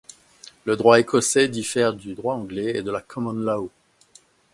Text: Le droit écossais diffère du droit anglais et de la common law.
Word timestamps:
Le 0.65 0.75
droit 0.77 0.99
écossais 0.99 1.47
diffère 1.47 1.93
du 1.93 2.15
droit 2.15 2.33
anglais 2.33 2.75
et 2.75 2.81
de 2.81 2.89
la 2.89 3.01
common 3.01 3.33
law. 3.39 3.69